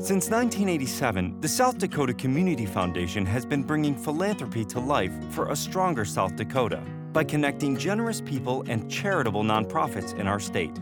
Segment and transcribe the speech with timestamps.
[0.00, 5.56] Since 1987, the South Dakota Community Foundation has been bringing philanthropy to life for a
[5.56, 6.80] stronger South Dakota
[7.12, 10.78] by connecting generous people and charitable nonprofits in our state.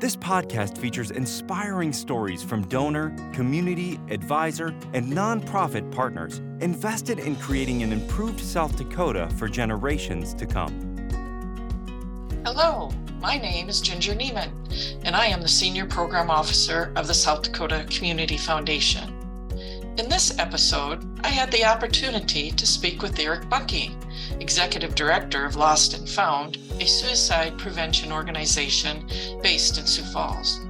[0.00, 7.84] This podcast features inspiring stories from donor, community, advisor, and nonprofit partners invested in creating
[7.84, 10.93] an improved South Dakota for generations to come.
[12.44, 12.90] Hello,
[13.22, 14.52] my name is Ginger Niemann,
[15.02, 19.14] and I am the Senior Program Officer of the South Dakota Community Foundation.
[19.96, 23.96] In this episode, I had the opportunity to speak with Erik Muckey,
[24.40, 29.08] Executive Director of Lost and Found, a suicide prevention organization
[29.42, 30.60] based in Sioux Falls.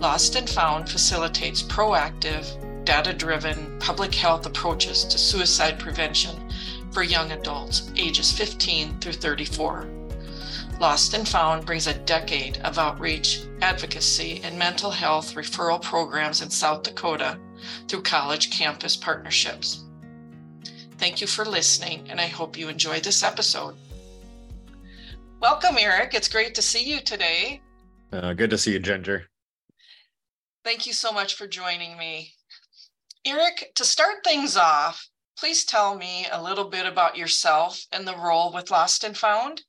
[0.00, 6.50] Lost and Found facilitates proactive, data driven public health approaches to suicide prevention
[6.90, 10.03] for young adults ages 15 through 34.
[10.80, 16.50] Lost and Found brings a decade of outreach, advocacy, and mental health referral programs in
[16.50, 17.38] South Dakota
[17.86, 19.84] through college campus partnerships.
[20.98, 23.76] Thank you for listening, and I hope you enjoy this episode.
[25.40, 26.12] Welcome, Erik.
[26.12, 27.62] It's great to see you today.
[28.12, 29.28] Uh, good to see you, Ginger.
[30.64, 32.32] Thank you so much for joining me.
[33.24, 38.16] Erik, to start things off, please tell me a little bit about yourself and the
[38.16, 39.62] role with Lost and Found.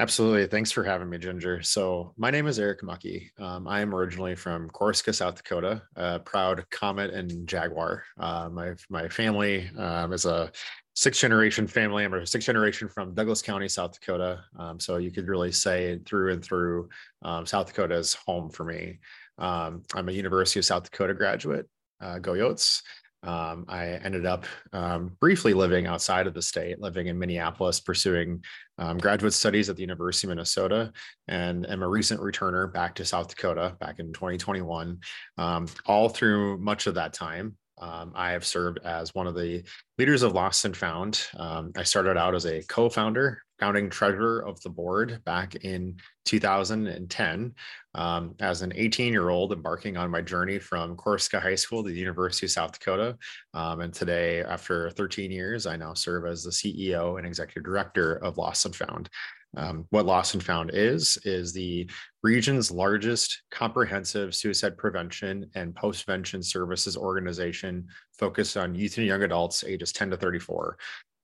[0.00, 0.46] Absolutely.
[0.46, 1.60] Thanks for having me, Ginger.
[1.62, 3.32] So, my name is Erik Muckey.
[3.36, 8.04] Um, I am originally from Corsica, South Dakota, a proud Comet and Jaguar.
[8.16, 10.52] Uh, my, my family um, is a
[10.94, 12.04] sixth generation family.
[12.04, 14.44] I'm a sixth generation from Douglas County, South Dakota.
[14.56, 16.88] Um, so, you could really say through and through,
[17.22, 19.00] um, South Dakota is home for me.
[19.36, 21.68] Um, I'm a University of South Dakota graduate.
[22.00, 22.82] Uh, go Yotes.
[23.22, 28.44] Um, I ended up um, briefly living outside of the state, living in Minneapolis, pursuing
[28.78, 30.92] um, graduate studies at the University of Minnesota,
[31.26, 35.00] and am a recent returner back to South Dakota back in 2021.
[35.36, 39.64] Um, all through much of that time, um, I have served as one of the
[39.98, 41.26] leaders of Lost and Found.
[41.36, 45.96] Um, I started out as a co founder, founding treasurer of the board back in
[46.24, 47.54] 2010
[47.94, 51.90] um, as an 18 year old embarking on my journey from Corsica High School to
[51.90, 53.16] the University of South Dakota.
[53.54, 58.14] Um, and today, after 13 years, I now serve as the CEO and executive director
[58.16, 59.08] of Lost and Found.
[59.56, 61.90] Um, what Lost and Found is, is the
[62.22, 67.86] region's largest comprehensive suicide prevention and postvention services organization
[68.18, 70.76] focused on youth and young adults ages 10 to 34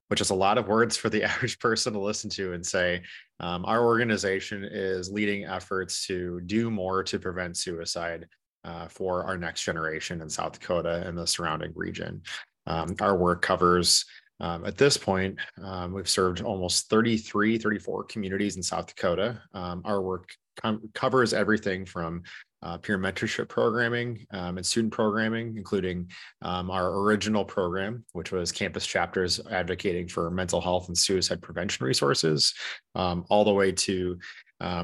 [0.08, 3.02] which is a lot of words for the average person to listen to and say
[3.40, 8.26] um, our organization is leading efforts to do more to prevent suicide
[8.64, 12.22] uh, for our next generation in south dakota and the surrounding region
[12.66, 14.04] um, our work covers
[14.40, 19.40] um, at this point, um, we've served almost 33, 34 communities in South Dakota.
[19.52, 20.28] Um, our work
[20.60, 22.22] com- covers everything from
[22.64, 26.10] uh, peer mentorship programming um, and student programming, including
[26.42, 31.86] um, our original program, which was campus chapters advocating for mental health and suicide prevention
[31.86, 32.54] resources,
[32.94, 34.18] um, all the way to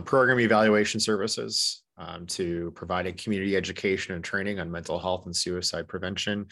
[0.04, 5.86] program evaluation services, um, to providing community education and training on mental health and suicide
[5.88, 6.46] prevention,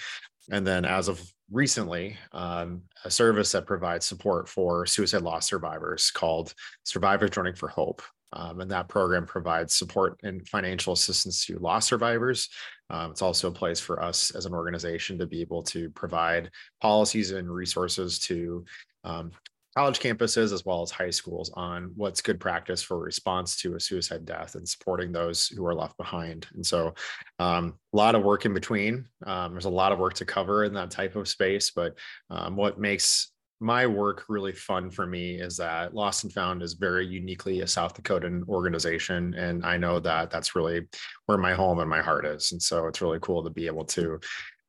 [0.51, 6.11] and then as of recently, um, a service that provides support for suicide loss survivors
[6.11, 8.03] called Survivors Joining for Hope.
[8.33, 12.49] Um, and that program provides support and financial assistance to loss survivors.
[12.91, 16.51] Um, it's also a place for us as an organization to be able to provide
[16.81, 18.65] policies and resources to
[19.05, 19.31] um,
[19.77, 23.81] college campuses as well as high schools on what's good practice for response to a
[23.81, 26.47] suicide death and supporting those who are left behind.
[26.55, 26.95] And so,
[27.39, 29.07] um, a lot of work in between.
[29.25, 31.97] Um, there's a lot of work to cover in that type of space, but
[32.29, 36.75] um, what makes my work really fun for me is that Lost and Found is
[36.75, 39.35] very uniquely a South Dakotan organization.
[39.35, 40.87] And I know that that's really
[41.27, 42.53] where my home and my heart is.
[42.53, 44.21] And so it's really cool to be able to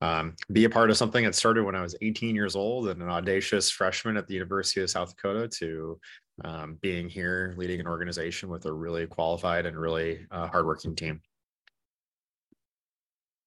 [0.02, 3.02] um, be a part of something that started when I was 18 years old and
[3.02, 6.00] an audacious freshman at the University of South Dakota to
[6.46, 11.22] um, being here leading an organization with a really qualified and really uh, hardworking team.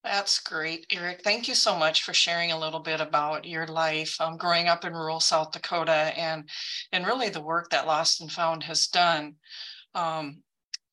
[0.04, 1.22] That's great, Erik.
[1.22, 4.84] Thank you so much for sharing a little bit about your life um, growing up
[4.84, 6.48] in rural South Dakota and
[6.90, 9.36] and really the work that Lost and Found has done.
[9.94, 10.42] Um,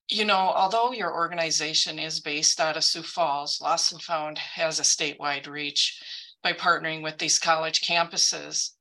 [0.10, 4.80] you know, although your organization is based out of Sioux Falls, Lost and Found has
[4.80, 6.00] a statewide reach
[6.44, 8.74] by partnering with these college campuses.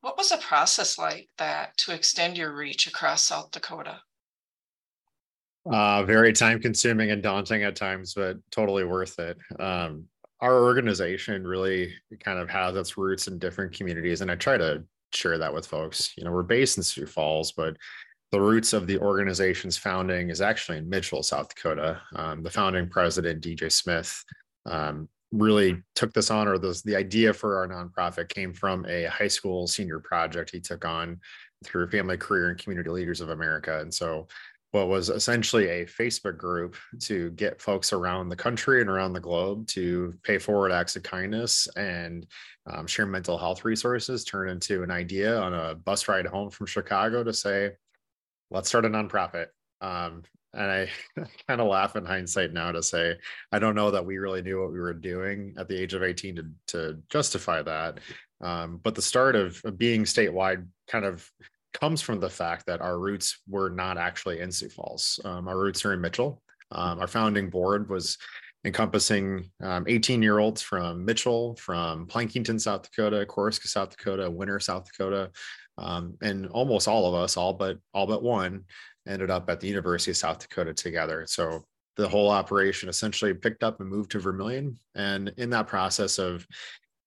[0.00, 4.00] What was the process like that to extend your reach across South Dakota?
[5.70, 9.38] Uh, very time consuming and daunting at times, but totally worth it.
[9.58, 10.04] Um,
[10.40, 14.84] our organization really kind of has its roots in different communities, and I try to
[15.14, 16.12] share that with folks.
[16.18, 17.76] You know, we're based in Sioux Falls, but
[18.30, 22.00] the roots of the organization's founding is actually in Mitchell, South Dakota.
[22.16, 24.24] Um, the founding president, DJ Smith,
[24.66, 29.04] um, really took this on, or the, the idea for our nonprofit came from a
[29.04, 31.20] high school senior project he took on
[31.64, 33.80] through Family Career and Community Leaders of America.
[33.80, 34.26] And so
[34.74, 39.20] what was essentially a Facebook group to get folks around the country and around the
[39.20, 42.26] globe to pay forward acts of kindness and
[42.66, 46.66] um, share mental health resources turn into an idea on a bus ride home from
[46.66, 47.70] Chicago to say,
[48.50, 49.46] let's start a nonprofit.
[49.80, 50.90] Um, and I
[51.46, 53.14] kind of laugh in hindsight now to say,
[53.52, 56.02] I don't know that we really knew what we were doing at the age of
[56.02, 58.00] 18 to, to justify that.
[58.40, 61.30] Um, but the start of, of being statewide kind of
[61.74, 65.20] comes from the fact that our roots were not actually in Sioux Falls.
[65.24, 66.42] Um, our roots are in Mitchell.
[66.70, 68.16] Um, our founding board was
[68.64, 74.58] encompassing 18 um, year olds from Mitchell, from Plankinton, South Dakota, Corsica, South Dakota, Winner,
[74.58, 75.30] South Dakota,
[75.76, 78.64] um, and almost all of us, all but all but one,
[79.06, 81.26] ended up at the University of South Dakota together.
[81.28, 81.64] So
[81.96, 84.76] the whole operation essentially picked up and moved to Vermillion.
[84.94, 86.46] And in that process of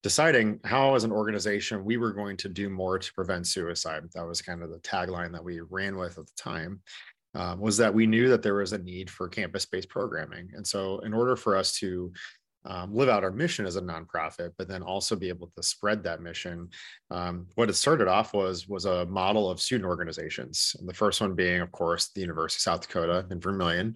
[0.03, 4.03] deciding how as an organization we were going to do more to prevent suicide.
[4.13, 6.81] That was kind of the tagline that we ran with at the time
[7.35, 10.49] um, was that we knew that there was a need for campus-based programming.
[10.53, 12.11] And so in order for us to
[12.65, 16.03] um, live out our mission as a nonprofit but then also be able to spread
[16.03, 16.67] that mission
[17.11, 20.75] um, what it started off was was a model of student organizations.
[20.77, 23.95] And the first one being of course the university of south dakota in vermillion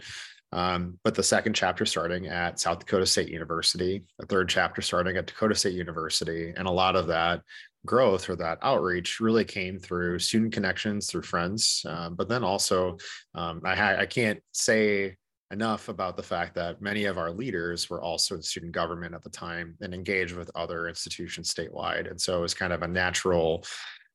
[0.53, 5.15] um, but the second chapter starting at South Dakota State University, the third chapter starting
[5.17, 6.53] at Dakota State University.
[6.55, 7.41] And a lot of that
[7.85, 11.83] growth or that outreach really came through student connections, through friends.
[11.87, 12.97] Uh, but then also,
[13.33, 15.15] um, I, ha- I can't say
[15.51, 19.23] enough about the fact that many of our leaders were also in student government at
[19.23, 22.09] the time and engaged with other institutions statewide.
[22.09, 23.65] And so it was kind of a natural,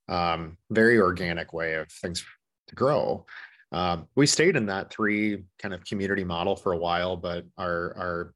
[0.08, 2.24] um, very organic way of things
[2.68, 3.26] to grow.
[3.76, 7.94] Um, we stayed in that three kind of community model for a while, but our
[7.98, 8.34] our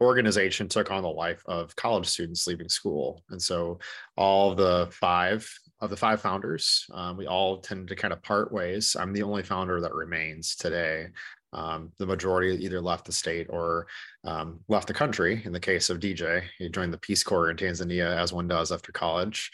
[0.00, 3.78] organization took on the life of college students leaving school, and so
[4.16, 5.46] all the five
[5.82, 8.96] of the five founders, um, we all tended to kind of part ways.
[8.98, 11.08] I'm the only founder that remains today.
[11.52, 13.86] Um, the majority either left the state or
[14.24, 15.42] um, left the country.
[15.44, 18.72] In the case of DJ, he joined the Peace Corps in Tanzania, as one does
[18.72, 19.50] after college.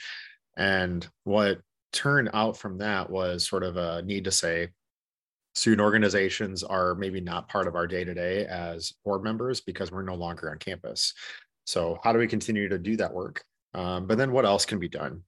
[0.56, 4.68] And what turned out from that was sort of a need to say,
[5.54, 9.90] student organizations are maybe not part of our day to day as board members because
[9.90, 11.14] we're no longer on campus.
[11.66, 13.44] So, how do we continue to do that work?
[13.74, 15.22] Um, but then, what else can be done?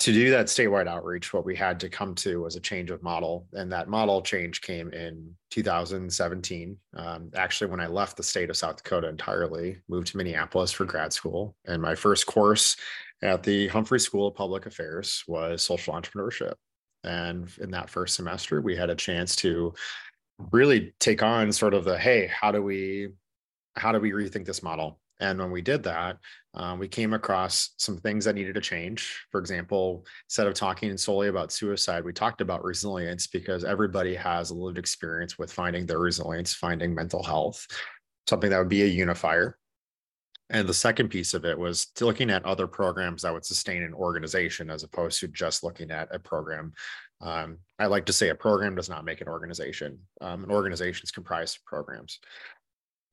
[0.00, 3.02] To do that statewide outreach, what we had to come to was a change of
[3.02, 3.46] model.
[3.52, 6.76] And that model change came in 2017.
[6.96, 10.86] Um, actually, when I left the state of South Dakota entirely, moved to Minneapolis for
[10.86, 11.54] grad school.
[11.66, 12.76] And my first course
[13.20, 16.54] at the Humphrey School of Public Affairs was social entrepreneurship.
[17.04, 19.74] And in that first semester, we had a chance to
[20.52, 23.08] really take on sort of the hey, how do we
[23.76, 25.00] how do we rethink this model?
[25.20, 26.16] And when we did that,
[26.54, 29.20] um, we came across some things that needed to change.
[29.30, 34.50] For example, instead of talking solely about suicide, we talked about resilience because everybody has
[34.50, 37.66] a lived experience with finding their resilience, finding mental health,
[38.28, 39.58] something that would be a unifier.
[40.50, 43.94] And the second piece of it was looking at other programs that would sustain an
[43.94, 46.72] organization as opposed to just looking at a program.
[47.20, 49.98] Um, I like to say a program does not make an organization.
[50.20, 52.18] Um, an organization is comprised of programs.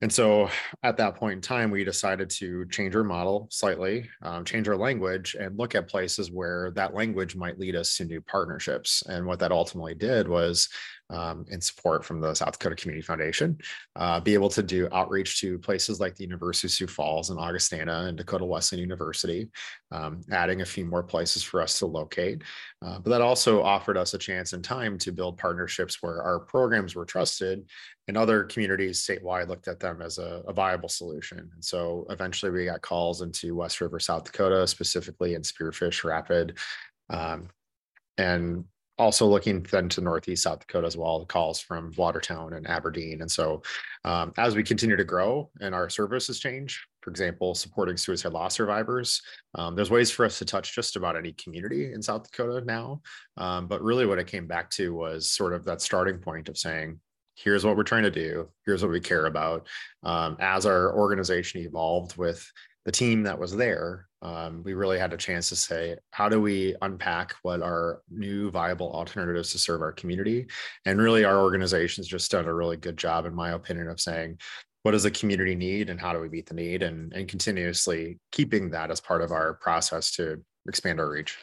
[0.02, 0.50] And so
[0.84, 4.76] at that point in time, we decided to change our model slightly, um, change our
[4.76, 9.04] language, and look at places where that language might lead us to new partnerships.
[9.08, 10.70] And what that ultimately did was
[11.10, 13.58] um, in support from the South Dakota Community Foundation,
[13.96, 17.40] uh, be able to do outreach to places like the University of Sioux Falls and
[17.40, 19.50] Augustana and Dakota Wesleyan University,
[19.92, 22.44] um, adding a few more places for us to locate.
[22.86, 26.40] Uh, but that also offered us a chance and time to build partnerships where our
[26.40, 27.66] programs were trusted
[28.08, 31.50] and other communities statewide looked at them as a, a viable solution.
[31.54, 36.58] And so eventually we got calls into West River, South Dakota, specifically in Spearfish Rapid.
[37.10, 37.50] Um,
[38.18, 38.66] and
[38.98, 43.22] also looking then to northeast South Dakota as well, the calls from Watertown and Aberdeen.
[43.22, 43.62] And so
[44.04, 48.56] um, as we continue to grow and our services change, for example, supporting suicide loss
[48.56, 49.22] survivors,
[49.56, 53.02] um, there's ways for us to touch just about any community in South Dakota now.
[53.38, 56.58] Um, but really what it came back to was sort of that starting point of
[56.58, 57.00] saying,
[57.36, 59.68] here's what we're trying to do, here's what we care about.
[60.04, 62.52] Um, as our organization evolved with
[62.84, 66.42] the team that was there, um, we really had a chance to say, how do
[66.42, 70.48] we unpack what are new viable alternatives to serve our community?
[70.86, 74.40] And really, our organization's just done a really good job, in my opinion, of saying,
[74.84, 76.82] what does the community need and how do we meet the need?
[76.82, 81.38] And, and continuously keeping that as part of our process to expand our reach.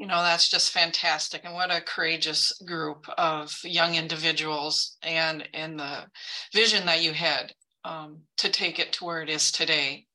[0.00, 5.78] you know that's just fantastic and what a courageous group of young individuals and and
[5.78, 6.06] the
[6.54, 7.52] vision that you had
[7.84, 10.06] um, to take it to where it is today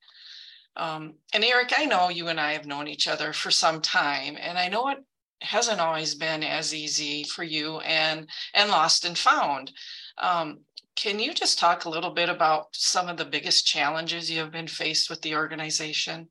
[0.78, 4.38] um, and erik i know you and i have known each other for some time
[4.40, 5.00] and i know it
[5.42, 9.72] hasn't always been as easy for you and and lost and found
[10.18, 10.60] um,
[10.96, 14.52] can you just talk a little bit about some of the biggest challenges you have
[14.52, 16.28] been faced with the organization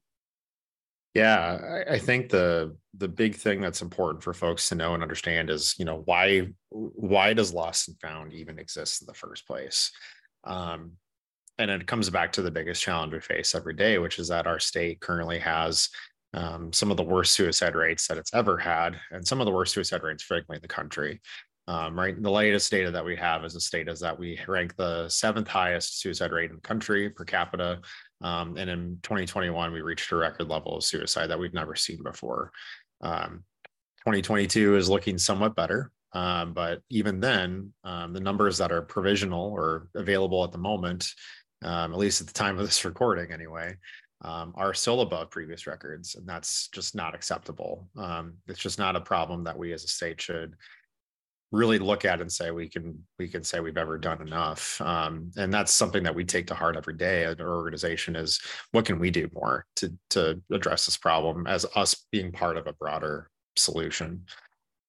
[1.15, 5.49] yeah, I, think the the big thing that's important for folks to know and understand
[5.49, 9.93] is, you know, why why does lost and found even exist in the first place?
[10.43, 10.95] Um,
[11.59, 14.47] and it comes back to the biggest challenge we face every day, which is that
[14.47, 15.89] our state currently has
[16.35, 19.53] um, some of the worst suicide rates that it's ever had, and some of the
[19.53, 21.21] worst suicide rates, frankly, in the country.
[21.67, 24.77] Um, right, the latest data that we have as a state is that we rank
[24.77, 27.81] the seventh highest suicide rate in the country per capita,
[28.21, 32.03] um, and in 2021, we reached a record level of suicide that we've never seen
[32.03, 32.51] before.
[33.01, 33.45] Um,
[34.01, 39.51] 2022 is looking somewhat better, um, but even then, um, the numbers that are provisional
[39.51, 41.09] or available at the moment,
[41.65, 43.77] um, at least at the time of this recording anyway,
[44.23, 46.15] um, are still above previous records.
[46.15, 47.89] And that's just not acceptable.
[48.49, 50.55] it's just not a problem that we as a state should
[51.55, 55.31] really look at and say we can we can say we've ever done enough um,
[55.37, 58.41] and that's something that we take to heart every day at our organization is
[58.73, 62.67] what can we do more to to address this problem as us being part of
[62.67, 64.25] a broader solution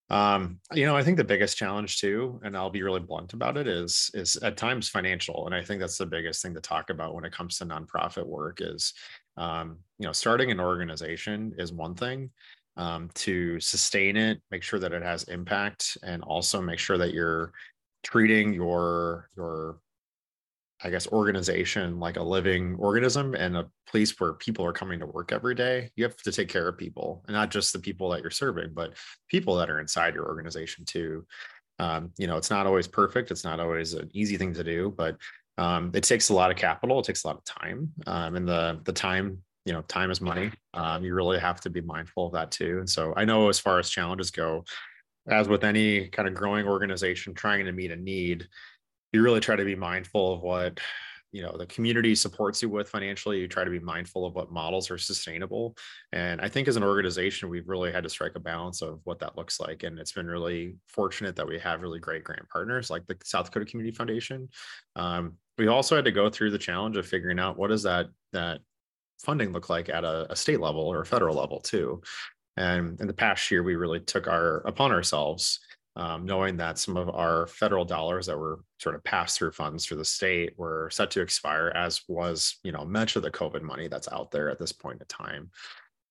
[0.10, 3.58] um, you know i think the biggest challenge too and i'll be really blunt about
[3.58, 6.90] it is is at times financial and i think that's the biggest thing to talk
[6.90, 8.94] about when it comes to nonprofit work is
[9.38, 12.30] um, you know starting an organization is one thing
[12.78, 17.14] um, to sustain it, make sure that it has impact, and also make sure that
[17.14, 17.54] you're
[18.04, 19.80] treating your your
[20.84, 25.06] I guess organization like a living organism and a place where people are coming to
[25.06, 25.92] work every day.
[25.96, 28.72] You have to take care of people, and not just the people that you're serving,
[28.74, 28.94] but
[29.30, 31.26] people that are inside your organization too.
[31.80, 33.32] Um, you know, it's not always perfect.
[33.32, 35.18] It's not always an easy thing to do, but
[35.58, 37.00] um, it takes a lot of capital.
[37.00, 40.22] It takes a lot of time, um, and the the time you know time is
[40.22, 43.50] money um, you really have to be mindful of that too and so i know
[43.50, 44.64] as far as challenges go
[45.28, 48.48] as with any kind of growing organization trying to meet a need
[49.16, 50.80] you really try to be mindful of what
[51.32, 54.52] you know the community supports you with financially you try to be mindful of what
[54.52, 55.76] models are sustainable.
[56.12, 59.20] And i think as an organization we've really had to strike a balance of what
[59.20, 59.84] that looks like.
[59.84, 63.46] And it's been really fortunate that we have really great grant partners like the south
[63.46, 64.50] dakota community foundation.
[64.96, 68.08] Um, we also had to go through the challenge of figuring out what is that
[68.34, 68.60] that
[69.24, 72.02] funding look like at a, a state level or a federal level too.
[72.58, 75.60] And in the past year, we really took our upon ourselves,
[75.96, 79.86] um, knowing that some of our federal dollars that were sort of pass through funds
[79.86, 83.62] for the state were set to expire, as was you know much of the COVID
[83.62, 85.50] money that's out there at this point in time.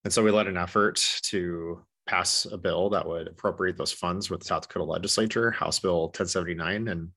[0.05, 4.31] And so we led an effort to pass a bill that would appropriate those funds
[4.31, 6.89] with the South Dakota legislature, House Bill 1079.
[6.89, 7.09] And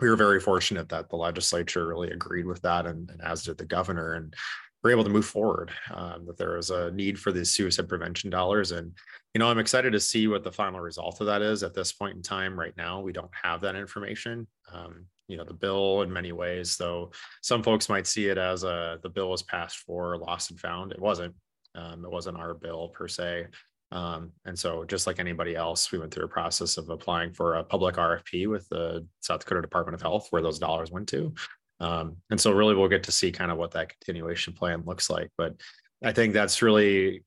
[0.00, 3.58] we were very fortunate that the legislature really agreed with that, and, and as did
[3.58, 4.14] the governor.
[4.14, 4.34] And
[4.82, 5.70] we're able to move forward.
[5.92, 8.92] Um, that there is a need for these suicide prevention dollars, and
[9.36, 11.62] you know I'm excited to see what the final result of that is.
[11.62, 14.46] At this point in time, right now, we don't have that information.
[14.72, 17.10] Um, you know the bill in many ways, though
[17.42, 20.90] some folks might see it as a the bill was passed for lost and found.
[20.90, 21.34] It wasn't.
[21.74, 23.48] Um, it wasn't our bill per se.
[23.92, 27.56] Um, and so, just like anybody else, we went through a process of applying for
[27.56, 31.34] a public RFP with the South Dakota Department of Health, where those dollars went to.
[31.78, 35.10] Um, and so really we'll get to see kind of what that continuation plan looks
[35.10, 35.28] like.
[35.36, 35.60] But
[36.02, 37.22] I think that's really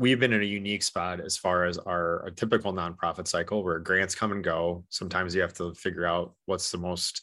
[0.00, 4.14] we've been in a unique spot as far as our, typical nonprofit cycle where grants
[4.14, 4.82] come and go.
[4.88, 7.20] Sometimes you have to figure out what's the most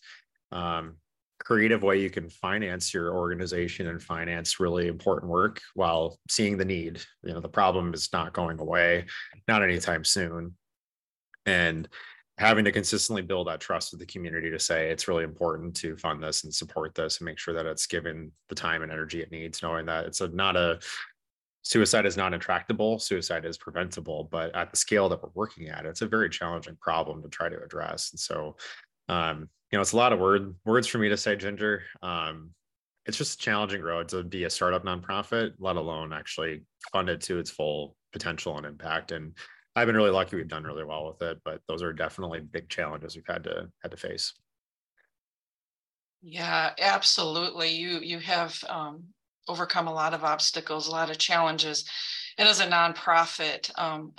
[0.51, 0.97] um,
[1.39, 6.65] creative way you can finance your organization and finance really important work while seeing the
[6.65, 7.01] need.
[7.23, 9.07] You know, the problem is not going away,
[9.47, 10.55] not anytime soon.
[11.47, 11.89] And
[12.37, 15.97] having to consistently build that trust with the community to say it's really important to
[15.97, 19.21] fund this and support this and make sure that it's given the time and energy
[19.21, 20.79] it needs, knowing that it's a, not a
[21.67, 25.85] suicide is not intractable, suicide is preventable, but at the scale that we're working at,
[25.85, 28.11] it's a very challenging problem to try to address.
[28.11, 28.55] And so,
[29.09, 31.83] um, you know, it's a lot of word words for me to say, Ginger.
[32.01, 32.51] Um,
[33.05, 37.19] it's just a challenging road to be a startup nonprofit, let alone actually fund it
[37.21, 39.11] to its full potential and impact.
[39.11, 39.33] And
[39.75, 40.37] I've been really lucky.
[40.37, 43.67] We've done really well with it, but those are definitely big challenges we've had to
[43.81, 44.33] had to face.
[46.21, 47.71] Yeah, absolutely.
[47.71, 49.03] You you have um,
[49.47, 51.85] overcome a lot of obstacles, a lot of challenges,
[52.37, 54.13] and as a nonprofit, um,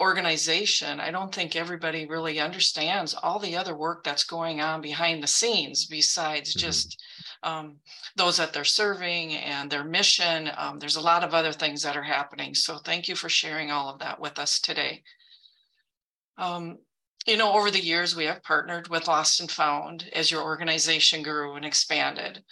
[0.00, 5.22] organization, I don't think everybody really understands all the other work that's going on behind
[5.22, 6.66] the scenes besides mm-hmm.
[6.66, 7.02] just
[7.42, 7.76] um,
[8.14, 10.50] those that they're serving and their mission.
[10.56, 12.54] Um, there's a lot of other things that are happening.
[12.54, 15.02] So thank you for sharing all of that with us today.
[16.36, 16.78] Um,
[17.26, 21.22] you know, over the years, we have partnered with Lost and Found as your organization
[21.22, 22.44] grew and expanded.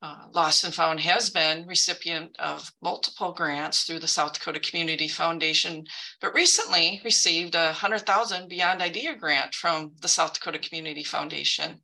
[0.00, 5.08] Uh, Lost and Found has been recipient of multiple grants through the South Dakota Community
[5.08, 5.84] Foundation,
[6.20, 11.82] but recently received a 100,000 Beyond Idea grant from the South Dakota Community Foundation.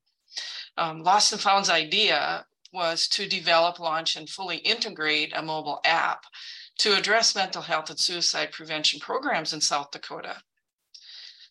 [0.77, 6.25] Um, Lost and Found's idea was to develop, launch, and fully integrate a mobile app
[6.79, 10.41] to address mental health and suicide prevention programs in South Dakota.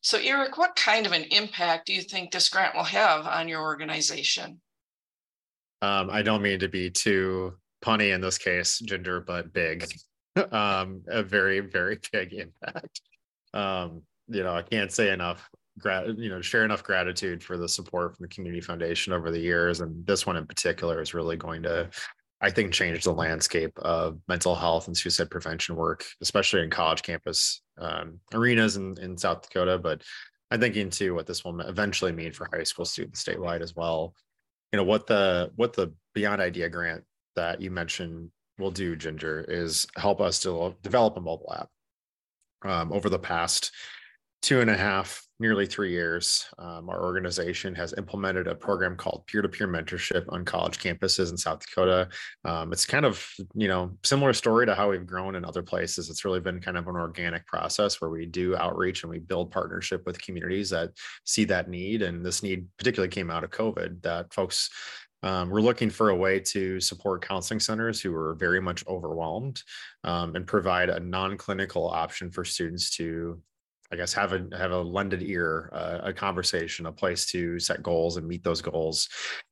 [0.01, 3.47] So, Erik, what kind of an impact do you think this grant will have on
[3.47, 4.61] your organization?
[5.83, 9.85] Um, I don't mean to be too punny in this case, Ginger, but big.
[10.51, 13.01] um, a very, very big impact.
[13.53, 15.49] Um, you know, I can't say enough
[15.79, 19.39] grat you know share enough gratitude for the support from the community foundation over the
[19.39, 21.89] years and this one in particular is really going to
[22.41, 27.01] i think change the landscape of mental health and suicide prevention work especially in college
[27.01, 30.03] campus um, arenas in, in south dakota but
[30.51, 34.13] i'm thinking too what this will eventually mean for high school students statewide as well
[34.73, 37.03] you know what the what the beyond idea grant
[37.35, 41.69] that you mentioned will do ginger is help us to develop a mobile app.
[42.69, 43.71] Um, over the past
[44.41, 49.27] two and a half, nearly three years, um, our organization has implemented a program called
[49.27, 52.07] peer-to-peer mentorship on college campuses in South Dakota.
[52.45, 56.09] Um, it's kind of, you know, similar story to how we've grown in other places.
[56.09, 59.51] It's really been kind of an organic process where we do outreach and we build
[59.51, 60.91] partnership with communities that
[61.25, 62.03] see that need.
[62.03, 64.69] And this need particularly came out of COVID that folks
[65.23, 69.61] um, we're looking for a way to support counseling centers who are very much overwhelmed
[70.03, 73.41] um, and provide a non-clinical option for students to
[73.93, 77.83] I guess have a have a lended ear, uh, a conversation, a place to set
[77.83, 79.07] goals and meet those goals.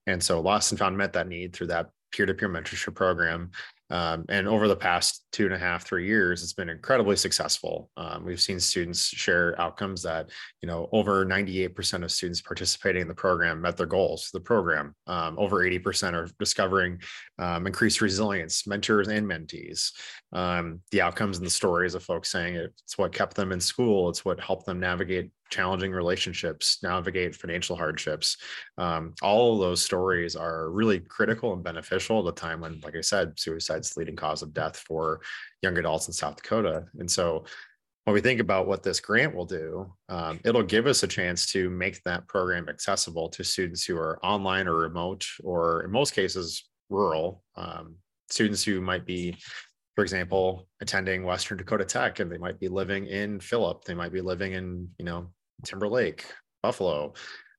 [0.07, 3.51] And so Lost and Found met that need through that peer-to-peer mentorship program.
[3.91, 7.89] Um, and over the past two and a half, three years, it's been incredibly successful.
[7.97, 10.29] Um, we've seen students share outcomes that,
[10.61, 14.29] you know, over 98% of students participating in the program met their goals.
[14.33, 17.01] The program, um, over 80% are discovering
[17.39, 19.91] um, increased resilience, mentors and mentees.
[20.34, 24.10] Um, the outcomes and the stories of folks saying it's what kept them in school,
[24.10, 28.38] it's what helped them navigate challenging relationships, navigate financial hardships.
[28.77, 32.95] Um, all of those stories are really critical and beneficial at a time when, like
[32.95, 35.20] I said, suicide's the leading cause of death for
[35.62, 36.86] young adults in South Dakota.
[36.99, 37.45] And so
[38.05, 41.51] when we think about what this grant will do, um, it'll give us a chance
[41.51, 46.13] to make that program accessible to students who are online or remote, or in most
[46.13, 47.43] cases, rural.
[47.55, 47.95] Um,
[48.29, 49.38] students who might be
[49.95, 54.13] for example, attending Western Dakota Tech and they might be living in Philip, they might
[54.13, 55.29] be living in, you know,
[55.63, 56.25] Timberlake,
[56.63, 57.13] Buffalo.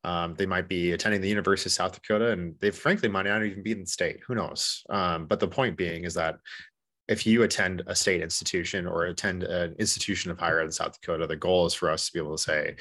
[0.04, 3.44] Um, they might be attending the University of South Dakota, and they frankly might not
[3.44, 4.20] even be in the state.
[4.26, 4.82] Who knows?
[4.90, 6.36] Um, but the point being is that
[7.08, 10.98] if you attend a state institution or attend an institution of higher ed in South
[11.00, 12.76] Dakota, the goal is for us to be able to say,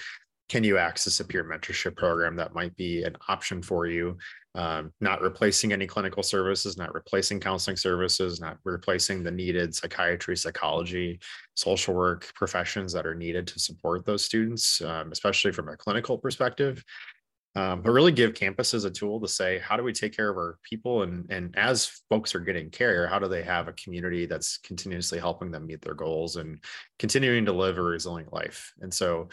[0.49, 4.17] can you access a peer mentorship program that might be an option for you
[4.53, 10.35] um, not replacing any clinical services, not replacing counseling services, not replacing the needed psychiatry,
[10.35, 11.19] psychology,
[11.55, 16.17] social work professions that are needed to support those students, um, especially from a clinical
[16.17, 16.83] perspective.
[17.53, 20.37] Um, but really give campuses a tool to say, how do we take care of
[20.37, 21.03] our people?
[21.03, 25.19] And, and as folks are getting care, how do they have a community that's continuously
[25.19, 26.63] helping them meet their goals and
[26.97, 28.71] continuing to live a resilient life?
[28.79, 29.27] And so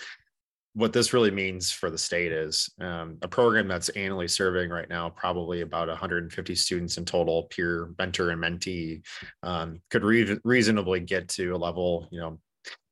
[0.78, 4.88] what this really means for the state is um, a program that's annually serving right
[4.88, 9.02] now probably about 150 students in total peer mentor and mentee
[9.42, 12.38] um, could re- reasonably get to a level you know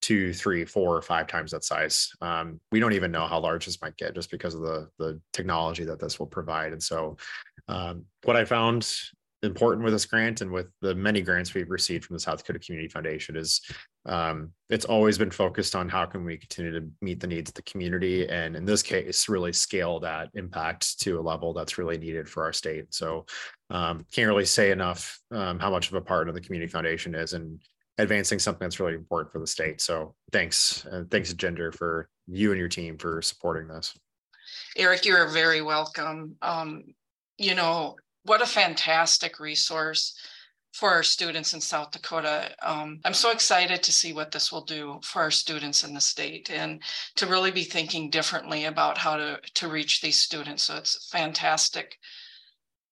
[0.07, 2.13] two three four or five times that size.
[2.21, 5.21] Um, we don't even know how large this might get just because of the the
[5.33, 6.73] technology that this will provide.
[6.73, 7.17] And so
[7.69, 8.89] um, what i found
[9.43, 12.59] important with this grant and with the many grants we've received from the South Dakota
[12.59, 13.61] Community Foundation is
[14.07, 17.55] um, it's always been focused on how can we continue to meet the needs of
[17.55, 21.99] the community and in this case really scale that impact to a level that's really
[21.99, 22.95] needed for our state.
[22.95, 23.27] So
[23.69, 27.15] um, can't really say enough um, how much of a part of the community foundation
[27.15, 27.61] is and
[27.99, 32.51] advancing something that's really important for the state so thanks uh, thanks Ginger for you
[32.51, 33.97] and your team for supporting this
[34.77, 36.85] erik you're very welcome um,
[37.39, 40.19] you know what a fantastic resource
[40.77, 42.55] for our students in South Dakota.
[42.63, 46.01] Um, I'm so excited to see what this will do for our students in the
[46.03, 46.83] state and
[47.15, 50.65] to really be thinking differently about how to, to reach these students.
[50.65, 51.97] So it's a fantastic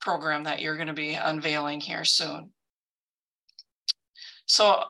[0.01, 2.53] program that you're going to be unveiling here soon.
[4.47, 4.85] So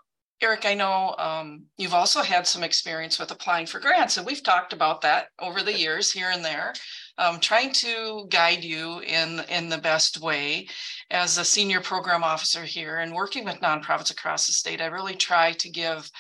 [0.45, 4.43] Erik, I know um, you've also had some experience with applying for grants, and we've
[4.43, 6.75] talked about that over the years here and there,
[7.17, 10.67] um, trying to guide you in, in the best way.
[11.11, 15.15] As a senior program officer here and working with nonprofits across the state, I really
[15.15, 16.11] try to give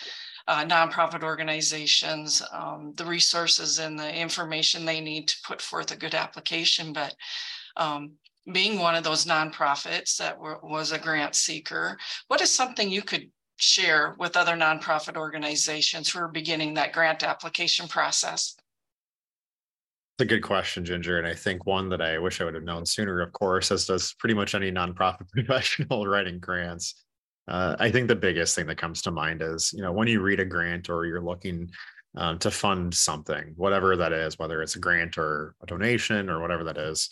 [0.46, 5.96] uh, nonprofit organizations um, the resources and the information they need to put forth a
[5.96, 6.92] good application.
[6.92, 7.14] But
[7.76, 8.12] um,
[8.52, 13.02] being one of those nonprofits that were, was a grant seeker, what is something you
[13.02, 18.57] could share with other nonprofit organizations who are beginning that grant application process?
[20.18, 21.18] It's a good question, Ginger.
[21.18, 23.87] And I think one that I wish I would have known sooner, of course, as
[23.87, 27.04] does pretty much any nonprofit professional writing grants.
[27.48, 30.20] Uh, I think the biggest thing that comes to mind is, you know, when you
[30.20, 31.70] read a grant or you're looking
[32.16, 36.40] um, to fund something, whatever that is, whether it's a grant or a donation or
[36.40, 37.11] whatever that is,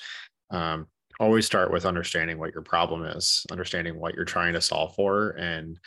[0.50, 0.86] um,
[1.22, 5.30] always start with understanding what your problem is, understanding what you're trying to solve for,
[5.30, 5.78] and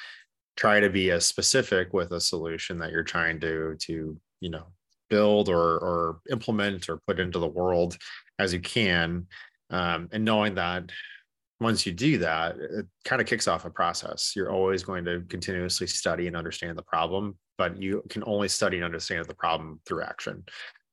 [0.56, 4.68] try to be as specific with a solution that you're trying to to you know
[5.10, 7.98] build or or implement or put into the world
[8.40, 9.28] as you can.
[9.70, 10.92] Um, and knowing that
[11.60, 14.34] once you do that it kind of kicks off a process.
[14.36, 18.78] You're always going to continuously study and understand the problem but you can only study
[18.78, 20.44] and understand the problem through action.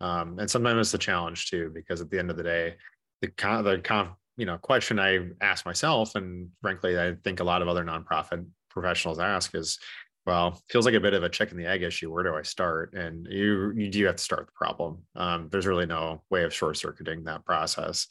[0.00, 2.76] Um, and sometimes it's the challenge too because at the end of the day
[3.20, 7.44] the con- the con- you know question i ask myself and frankly i think a
[7.44, 9.78] lot of other nonprofit professionals ask is
[10.26, 12.12] well feels like a bit of a chicken the egg issue.
[12.12, 12.94] Where do i start?
[12.94, 15.02] And you you do have to start the problem.
[15.16, 18.06] Um, there's really no way of short circuiting that process.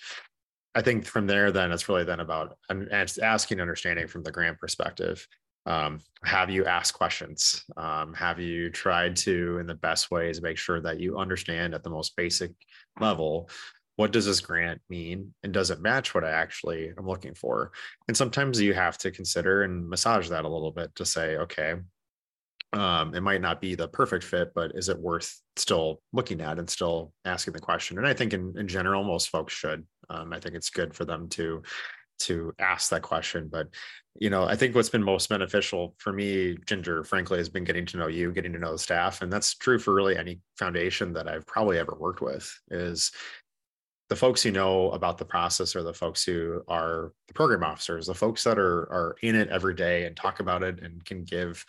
[0.74, 5.26] I think from there then it's really then about asking understanding from the grant perspective.
[5.66, 7.64] Um, have you asked questions?
[7.78, 11.84] Um, have you tried to in the best ways make sure that you understand at
[11.84, 12.52] the most basic
[13.00, 13.50] level
[14.02, 15.32] what does this grant mean?
[15.44, 17.72] And does it match what i actually am looking for?
[18.08, 21.76] And sometimes you have to consider and massage that a little bit to say okay
[22.74, 26.58] um, it might not be the perfect fit but is it worth still looking at
[26.58, 28.00] and still asking the question?
[28.00, 29.86] And i think in, in general most folks should.
[30.10, 31.62] Um, i think it's good for them to
[32.22, 33.50] to ask that question.
[33.52, 33.68] But
[34.20, 37.86] you know i think what's been most beneficial for me ginger frankly has been getting
[37.86, 39.22] to know you getting to know the staff.
[39.22, 43.12] And that's true for really any foundation that i've probably ever worked with is
[44.12, 48.08] the folks who know about the process are the folks who are the program officers,
[48.08, 51.24] the folks that are are in it every day and talk about it and can
[51.24, 51.66] give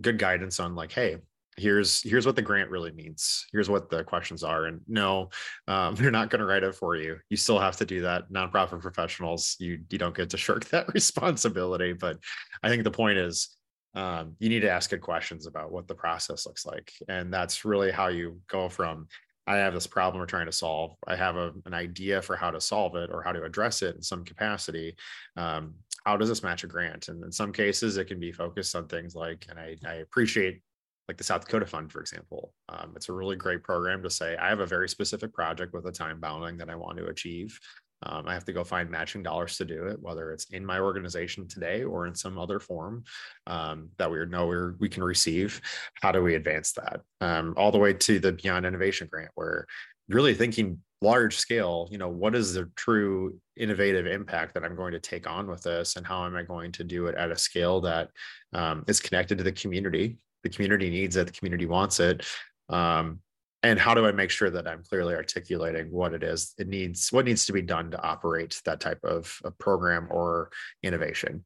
[0.00, 1.18] good guidance on like, hey,
[1.56, 3.46] here's here's what the grant really means.
[3.52, 4.64] Here's what the questions are.
[4.64, 5.30] And no,
[5.68, 7.16] um, they're not going to write it for you.
[7.30, 8.28] You still have to do that.
[8.28, 11.92] Nonprofit professionals, you you don't get to shirk that responsibility.
[11.92, 12.18] But
[12.64, 13.56] I think the point is
[13.94, 16.92] um, you need to ask good questions about what the process looks like.
[17.08, 19.06] And that's really how you go from
[19.46, 20.94] I have this problem we're trying to solve.
[21.06, 23.96] I have a, an idea for how to solve it or how to address it
[23.96, 24.96] in some capacity.
[25.36, 25.74] Um,
[26.06, 27.08] how does this match a grant?
[27.08, 30.62] And in some cases, it can be focused on things like, and I, I appreciate
[31.08, 32.52] like the South Dakota Fund, for example.
[32.70, 35.86] Um, it's a really great program to say, I have a very specific project with
[35.86, 37.58] a time bounding that I want to achieve.
[38.02, 40.78] Um, I have to go find matching dollars to do it, whether it's in my
[40.78, 43.04] organization today or in some other form
[43.46, 45.60] um, that we know we're, we can receive.
[46.02, 47.00] How do we advance that?
[47.20, 49.66] Um, all the way to the Beyond Innovation Grant, where
[50.08, 54.92] really thinking large scale, you know, what is the true innovative impact that I'm going
[54.92, 57.38] to take on with this, and how am I going to do it at a
[57.38, 58.10] scale that
[58.52, 60.18] um, is connected to the community?
[60.42, 62.26] The community needs it, the community wants it.
[62.68, 63.20] Um,
[63.64, 67.12] and how do i make sure that i'm clearly articulating what it is it needs
[67.12, 70.50] what needs to be done to operate that type of, of program or
[70.82, 71.44] innovation?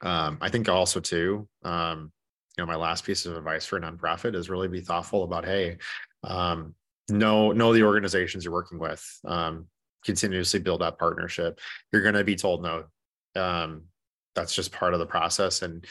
[0.00, 2.12] Um, i think also too um,
[2.56, 5.44] you know my last piece of advice for a nonprofit is really be thoughtful about
[5.44, 5.76] hey
[6.22, 6.74] um,
[7.08, 9.66] know know the organizations you're working with um,
[10.04, 11.58] continuously build that partnership.
[11.92, 12.84] You're going to be told no.
[13.34, 13.84] Um,
[14.34, 15.84] that's just part of the process and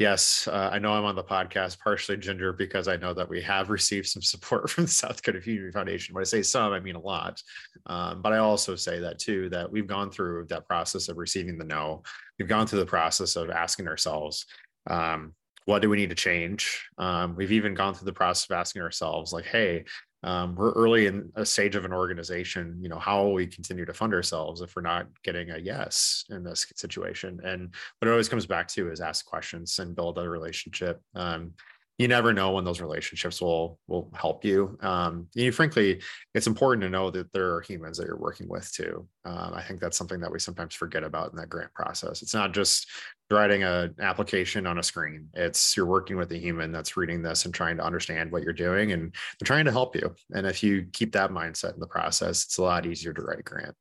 [0.00, 3.42] Yes, uh, I know I'm on the podcast partially, Ginger, because I know that we
[3.42, 6.14] have received some support from the South Dakota Community Foundation.
[6.14, 7.42] When I say some, I mean a lot.
[7.84, 11.58] Um, but I also say that too, that we've gone through that process of receiving
[11.58, 12.02] the no.
[12.38, 14.46] We've gone through the process of asking ourselves,
[14.88, 15.34] um,
[15.66, 16.88] what do we need to change?
[16.96, 19.84] Um, we've even gone through the process of asking ourselves, like, hey,
[20.22, 23.84] um, we're early in a stage of an organization you know how will we continue
[23.84, 27.40] to fund ourselves if we're not getting a yes in this situation?
[27.44, 31.00] And what it always comes back to is ask questions and build a relationship.
[31.14, 31.52] Um,
[32.00, 34.78] you never know when those relationships will will help you.
[34.80, 36.00] Um, you frankly,
[36.32, 39.06] it's important to know that there are humans that you're working with too.
[39.26, 42.22] Um, I think that's something that we sometimes forget about in that grant process.
[42.22, 42.88] It's not just
[43.30, 45.28] writing an application on a screen.
[45.34, 48.54] It's you're working with a human that's reading this and trying to understand what you're
[48.54, 50.14] doing, and they're trying to help you.
[50.32, 53.40] And if you keep that mindset in the process, it's a lot easier to write
[53.40, 53.74] a grant.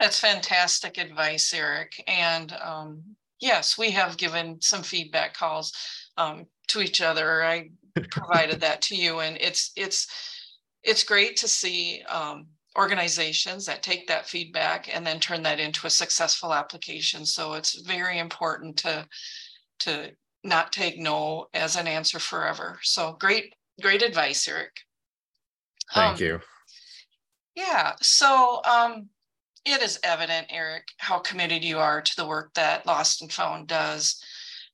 [0.00, 2.04] That's fantastic advice, Erik.
[2.06, 5.72] And um, yes, we have given some feedback calls
[6.16, 7.44] um, to each other.
[7.44, 7.70] I
[8.10, 10.08] provided that to you, and it's it's
[10.82, 15.86] it's great to see um, organizations that take that feedback and then turn that into
[15.86, 17.26] a successful application.
[17.26, 19.06] So it's very important to
[19.80, 20.10] to
[20.42, 22.78] not take no as an answer forever.
[22.82, 24.76] So great, great advice, Erik.
[25.92, 26.40] Thank um, you.
[27.54, 27.92] Yeah.
[28.00, 29.10] So um,
[29.64, 33.66] it is evident, Erik, how committed you are to the work that Lost and Found
[33.66, 34.22] does.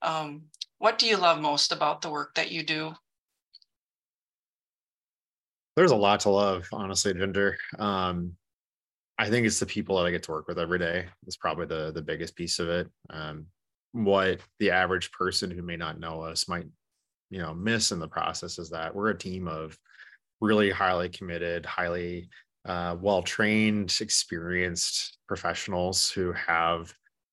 [0.02, 0.42] Um,
[0.78, 2.94] what do you love most about the work that you do?
[5.76, 7.56] There's a lot to love, honestly, Ginger.
[7.78, 8.34] Um,
[9.18, 11.06] I think it's the people that I get to work with every day.
[11.26, 12.88] It's probably the the biggest piece of it.
[13.10, 13.46] Um,
[13.92, 16.66] what the average person who may not know us might,
[17.28, 19.78] you know, miss in the process is that we're a team of
[20.40, 22.28] really highly committed, highly
[22.66, 26.92] uh, well trained, experienced professionals who have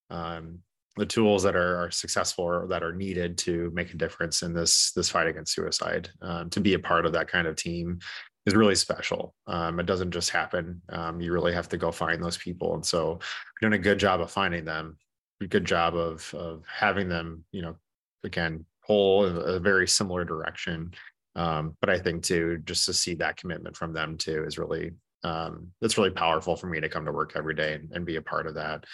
[0.09, 0.59] um,
[0.95, 4.53] the tools that are, are, successful or that are needed to make a difference in
[4.53, 6.09] this this fight against suicide.
[6.21, 7.99] Um, to be a part of that kind of team
[8.45, 9.35] is really special.
[9.47, 10.81] Um, it doesn't just happen.
[10.89, 13.19] Um, you really have to go find those people, and so
[13.61, 14.97] doing a good job of finding them,
[15.41, 17.75] a good job of of having them, you know,
[18.23, 20.93] again pull a very similar direction
[21.37, 24.91] um, but I think too, just to see that commitment from them too is really
[25.23, 28.15] um, that's really powerful for me to come to work every day and, and be
[28.15, 28.85] a part of that.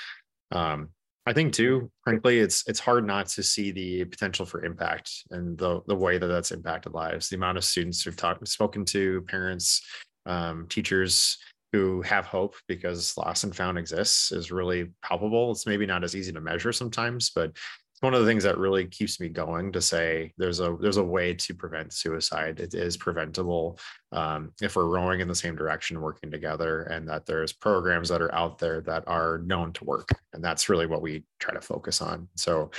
[0.51, 0.89] Um,
[1.25, 5.57] I think too, frankly, it's it's hard not to see the potential for impact and
[5.57, 7.29] the the way that that's impacted lives.
[7.29, 9.81] The amount of students who've talked, spoken to, parents,
[10.25, 11.37] um, teachers
[11.71, 15.51] who have hope because lost and found exists is really palpable.
[15.51, 17.55] It's maybe not as easy to measure sometimes, but
[18.03, 21.03] one of the things that really keeps me going to say there's a there's a
[21.03, 23.79] way to prevent suicide it is preventable
[24.11, 28.21] um, if we're rowing in the same direction working together and that there's programs that
[28.21, 31.61] are out there that are known to work and that's really what we try to
[31.61, 32.69] focus on so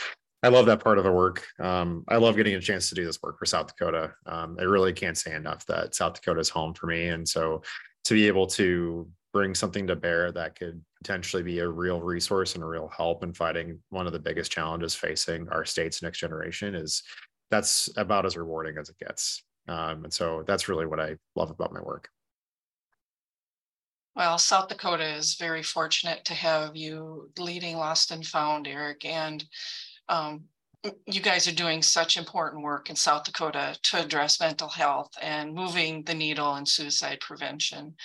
[0.42, 1.46] I love that part of the work.
[1.58, 4.12] Um, I love getting a chance to do this work for South Dakota.
[4.26, 7.08] Um, I really can't say enough that South Dakota is home for me.
[7.08, 7.62] And so
[8.04, 12.54] to be able to bring something to bear that could potentially be a real resource
[12.54, 16.20] and a real help in fighting one of the biggest challenges facing our state's next
[16.20, 17.02] generation is
[17.50, 19.42] that's about as rewarding as it gets.
[19.66, 22.08] Um, and so that's really what I love about my work.
[24.14, 29.04] Well, South Dakota is very fortunate to have you leading Lost and Found, Erik.
[29.04, 29.44] And
[30.08, 30.44] um,
[31.06, 35.52] you guys are doing such important work in South Dakota to address mental health and
[35.52, 37.96] moving the needle in suicide prevention.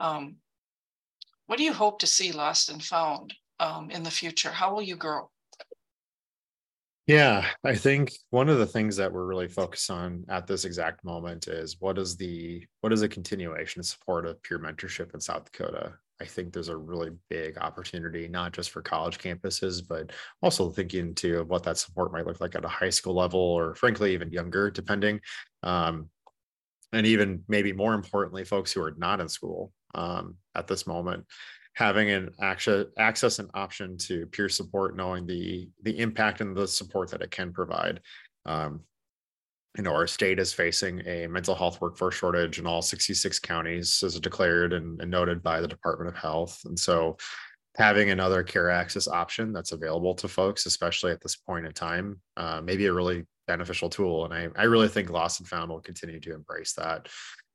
[0.00, 0.36] Um,
[1.50, 4.50] what do you hope to see lost and found um, in the future?
[4.50, 5.28] How will you grow?
[7.08, 11.04] Yeah, I think one of the things that we're really focused on at this exact
[11.04, 15.50] moment is what is the what is a continuation support of peer mentorship in South
[15.50, 15.94] Dakota.
[16.20, 21.16] I think there's a really big opportunity, not just for college campuses, but also thinking
[21.34, 24.30] of what that support might look like at a high school level, or frankly even
[24.30, 25.20] younger, depending.
[25.64, 26.10] Um,
[26.92, 31.24] and even maybe more importantly, folks who are not in school um, at this moment
[31.74, 36.66] having an access access and option to peer support knowing the the impact and the
[36.66, 38.00] support that it can provide.
[38.46, 38.80] Um,
[39.76, 44.02] you know our state is facing a mental health workforce shortage in all 66 counties
[44.02, 46.60] as declared and, and noted by the department of health.
[46.64, 47.16] And so
[47.76, 52.20] having another care access option that's available to folks especially at this point in time
[52.36, 54.24] uh, may be a really beneficial tool.
[54.24, 57.08] And I, I really think lost and found will continue to embrace that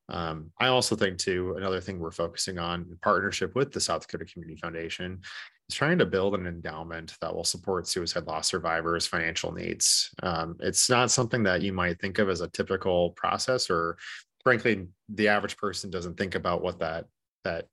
[0.10, 4.02] um, I also think too another thing we're focusing on in partnership with the South
[4.02, 5.20] Dakota Community Foundation
[5.68, 10.12] is trying to build an endowment that will support suicide loss survivors' financial needs.
[10.22, 13.98] Um, it's not something that you might think of as a typical process, or
[14.44, 17.06] frankly, the average person doesn't think about what that
[17.44, 17.68] that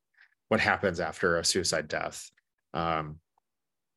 [0.49, 2.31] what happens after a suicide death.
[2.75, 3.18] Um,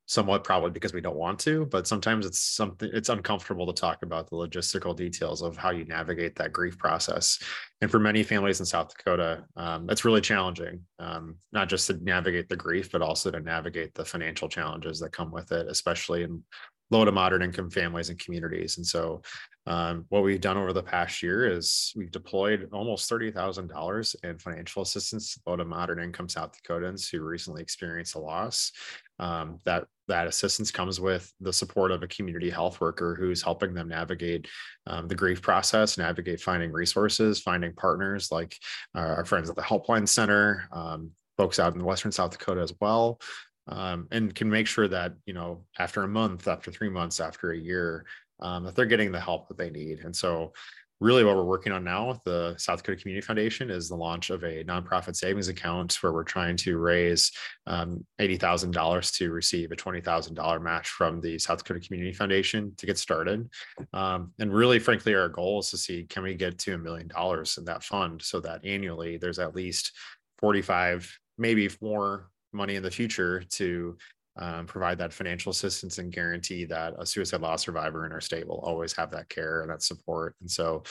[0.07, 4.03] somewhat probably because we don't want to but sometimes it's something it's uncomfortable to talk
[4.03, 7.39] about the logistical details of how you navigate that grief process.
[7.81, 12.03] And for many families in south dakota um, that's really challenging um, not just to
[12.03, 16.23] navigate the grief but also to navigate the financial challenges that come with it especially
[16.23, 16.43] in
[16.91, 19.21] low to moderate income families and communities and so
[19.67, 24.83] um, what we've done over the past year is we've deployed almost $30,000 in financial
[24.83, 28.71] assistance to low to moderate income South Dakotans who recently experienced a loss.
[29.17, 33.73] Um, that that assistance comes with the support of a community health worker who's helping
[33.73, 34.47] them navigate
[34.85, 38.55] um, the grief process, navigate finding resources, finding partners like
[38.95, 42.73] uh, our friends at the Helpline Center, um, folks out in Western South Dakota as
[42.79, 43.19] well,
[43.67, 47.51] um, and can make sure that you know after a month, after three months, after
[47.51, 48.05] a year,
[48.39, 49.99] um, that they're getting the help that they need.
[49.99, 50.53] And so
[51.01, 54.29] really what we're working on now with the South Dakota Community Foundation is the launch
[54.29, 57.31] of a nonprofit savings account where we're trying to raise
[57.67, 62.97] um, $80,000 to receive a $20,000 match from the South Dakota Community Foundation to get
[62.97, 63.49] started.
[63.93, 67.09] Um, and really, frankly, our goal is to see can we get to a million
[67.09, 69.91] dollars in that fund so that annually there's at least
[70.39, 73.97] 45, maybe more money in the future to
[74.37, 78.47] um, provide that financial assistance and guarantee that a suicide loss survivor in our state
[78.47, 80.35] will always have that care and that support.
[80.41, 80.83] And so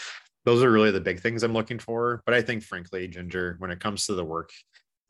[0.44, 2.22] those are really the big things I'm looking for.
[2.26, 4.50] But I think, frankly, Ginger, when it comes to the work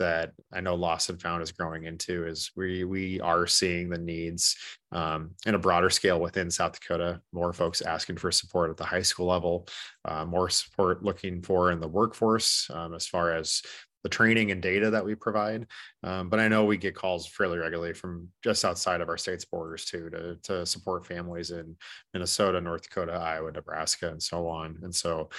[0.01, 3.99] that I know Lost and Found is growing into, is we we are seeing the
[3.99, 4.57] needs
[4.90, 7.21] um, in a broader scale within South Dakota.
[7.33, 9.69] More folks asking for support at the high school level,
[10.05, 13.62] uh, more support looking for in the workforce um, as far as
[14.05, 15.67] the training and data that we provide.
[16.05, 19.47] Um, but I know we get calls fairly regularly from just outside of our state's
[19.47, 21.75] borders too to, to support families in
[22.12, 24.79] Minnesota, North Dakota, Iowa, Nebraska, and so on.
[24.83, 25.31] And so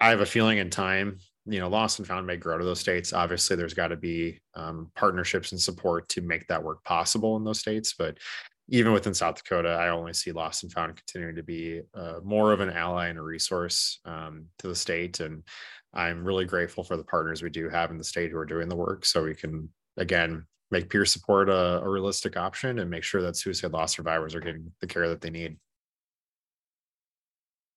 [0.00, 2.80] I have a feeling in time, you know, lost and found may grow to those
[2.80, 3.12] states.
[3.12, 7.44] Obviously, there's got to be um, partnerships and support to make that work possible in
[7.44, 7.94] those states.
[7.98, 8.18] But
[8.68, 12.52] even within South Dakota, I only see Lost and Found continuing to be uh, more
[12.52, 15.20] of an ally and a resource um, to the state.
[15.20, 15.42] And
[15.92, 18.68] I'm really grateful for the partners we do have in the state who are doing
[18.68, 23.02] the work so we can, again, make peer support a, a realistic option and make
[23.02, 25.56] sure that suicide loss survivors are getting the care that they need.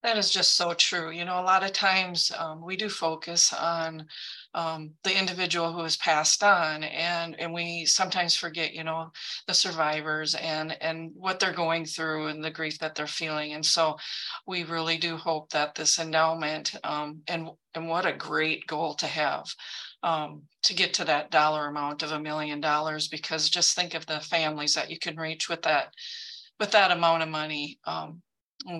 [0.03, 1.11] That is just so true.
[1.11, 4.05] You know, a lot of times um, we do focus on
[4.53, 9.11] um, the individual who has passed on, and and we sometimes forget, you know,
[9.47, 13.53] the survivors and and what they're going through and the grief that they're feeling.
[13.53, 13.97] And so,
[14.45, 19.07] we really do hope that this endowment um, and and what a great goal to
[19.07, 19.45] have
[20.03, 23.07] um, to get to that dollar amount of a million dollars.
[23.07, 25.93] Because just think of the families that you can reach with that
[26.59, 27.79] with that amount of money.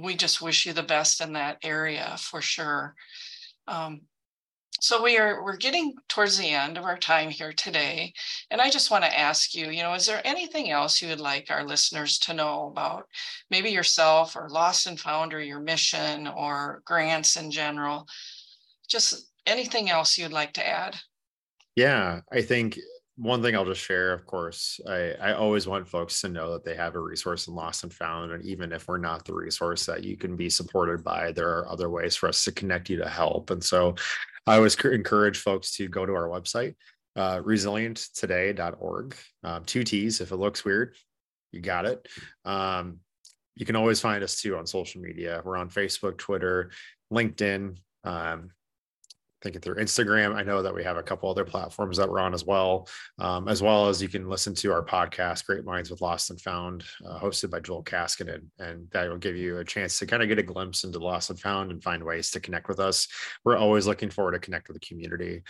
[0.04, 2.96] We just wish you the best in that area for sure.
[3.68, 4.02] Um,
[4.80, 8.14] so we are we're getting towards the end of our time here today,
[8.52, 11.22] and I just want to ask you, you know, is there anything else you would
[11.22, 13.08] like our listeners to know about
[13.50, 18.08] maybe yourself or Lost and Found or your mission or grants in general?
[18.90, 21.00] Just anything else you'd like to add?
[21.76, 22.78] Yeah, I think
[23.16, 26.66] one thing I'll just share, of course, I, I always want folks to know that
[26.66, 28.32] they have a resource in Lost and Found.
[28.32, 31.70] And even if we're not the resource that you can be supported by, there are
[31.70, 33.52] other ways for us to connect you to help.
[33.52, 33.96] And so
[34.48, 36.76] I always encourage folks to go to our website,
[37.16, 39.16] uh, resilienttoday.org.
[39.44, 40.20] Um, two T's.
[40.20, 40.96] If it looks weird,
[41.52, 42.08] you got it.
[42.46, 43.00] Um,
[43.56, 45.40] you can always find us too on social media.
[45.46, 46.72] We're on Facebook, Twitter,
[47.14, 47.78] LinkedIn.
[48.04, 48.50] Um,
[49.44, 50.36] thinking through Instagram.
[50.36, 52.88] I know that we have a couple other platforms that we're on as well,
[53.20, 56.42] um, as well as you can listen to our podcast, Great Minds with Lost and
[56.42, 58.46] Found, uh, hosted by Joel Kaskinen.
[58.58, 61.30] And that will give you a chance to kind of get a glimpse into Lost
[61.30, 63.08] and Found and find ways to connect with us.
[63.44, 65.44] We're always looking forward to connect with the community.